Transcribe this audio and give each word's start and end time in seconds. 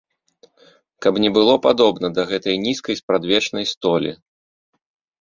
Каб 1.07 1.13
не 1.25 1.29
было 1.35 1.53
падобна 1.67 2.07
да 2.17 2.27
гэтай 2.33 2.59
нізкай 2.65 3.01
спрадвечнай 3.05 3.65
столі. 3.77 4.11